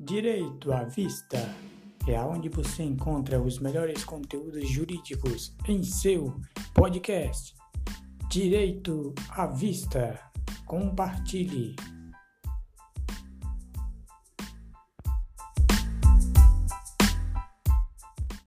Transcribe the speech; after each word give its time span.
Direito 0.00 0.72
à 0.72 0.84
Vista 0.84 1.38
é 2.06 2.20
onde 2.20 2.48
você 2.48 2.84
encontra 2.84 3.42
os 3.42 3.58
melhores 3.58 4.04
conteúdos 4.04 4.68
jurídicos 4.68 5.52
em 5.66 5.82
seu 5.82 6.40
podcast. 6.72 7.52
Direito 8.30 9.12
à 9.30 9.46
Vista. 9.46 10.16
Compartilhe. 10.64 11.74